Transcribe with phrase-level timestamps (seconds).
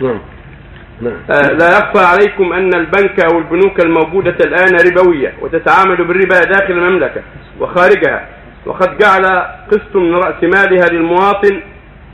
[0.00, 0.20] نعم.
[1.00, 1.16] نعم.
[1.30, 7.22] آه، لا يخفى عليكم أن البنك أو البنوك الموجودة الآن ربوية وتتعامل بالربا داخل المملكة
[7.60, 8.28] وخارجها.
[8.66, 9.24] وقد جعل
[9.70, 11.60] قسط من رأس مالها للمواطن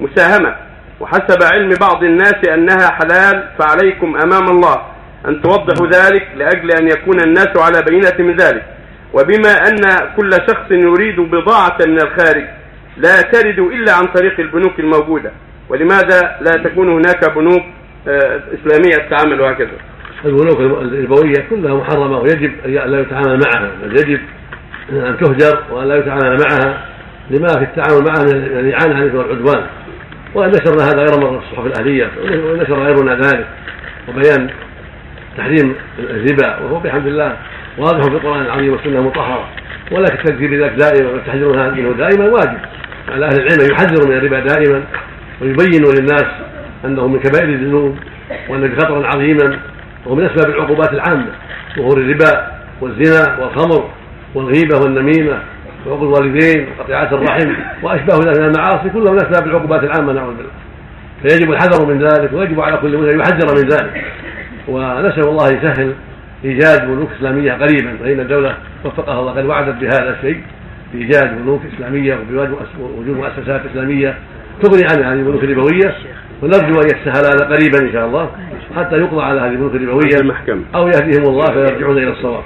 [0.01, 0.55] مساهمة.
[1.01, 4.83] وحسب علم بعض الناس أنها حلال فعليكم أمام الله
[5.29, 8.65] أن توضحوا ذلك لأجل أن يكون الناس على بينة من ذلك.
[9.13, 12.45] وبما أن كل شخص يريد بضاعة من الخارج
[12.97, 15.33] لا ترد إلا عن طريق البنوك الموجودة.
[15.69, 17.63] ولماذا لا تكون هناك بنوك
[18.09, 19.71] آه، إسلامية تتعامل هكذا
[20.25, 24.21] البنوك الربويه كلها محرمة ويجب أن لا يتعامل معها بل يجب
[24.93, 26.85] أن تهجر وأن لا يتعامل معها
[27.31, 29.67] لما في التعامل معها من الاعانه على والعدوان
[30.35, 33.47] وإن نشرنا هذا غير مرة في الصحف الأهلية ونشر غيرنا ذلك.
[34.09, 34.51] وبيان
[35.37, 37.37] تحريم الربا وهو بحمد الله
[37.79, 39.49] واضح في القرآن العظيم والسنة المطهرة.
[39.93, 42.59] ولكن التذكير بذلك دائما والتحذير منه دائما واجب.
[43.09, 44.83] على أهل العلم أن يحذروا من الربا دائما.
[45.41, 46.27] ويبينوا للناس
[46.85, 47.97] أنه من كبائر الذنوب
[48.49, 49.59] وان خطرا عظيما
[50.07, 51.27] وهو من أسباب العقوبات العامة
[51.77, 52.47] ظهور الربا
[52.81, 53.91] والزنا والخمر
[54.35, 55.39] والغيبة والنميمة
[55.87, 60.53] وعقوق الوالدين وقطيعة الرحم وأشباه ذلك من المعاصي كلها من أسباب العقوبات العامة نعوذ بالله.
[61.23, 64.05] فيجب الحذر من ذلك ويجب على كل مسلم يحذر من ذلك.
[64.69, 65.95] ونسأل الله يسهل
[66.45, 70.43] إيجاد بنوك إسلامية قريبا فإن الدولة وفقها الله قد وعدت بهذا الشيء
[70.93, 72.19] بإيجاد بنوك إسلامية
[72.81, 74.15] ووجود مؤسسات إسلامية
[74.63, 75.95] تغني عن هذه البنوك الربويه
[76.43, 78.31] ونرجو أن يسهل هذا قريبا إن شاء الله
[78.77, 80.17] حتى يقضى على هذه البنوك الربويه
[80.75, 82.43] أو يهديهم الله فيرجعون إلى الصواب.